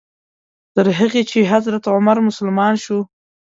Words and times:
تر 0.75 0.85
هغې 0.99 1.21
چې 1.31 1.39
حضرت 1.53 1.83
عمر 1.93 2.17
مسلمان 2.29 2.73
شو. 2.83 2.99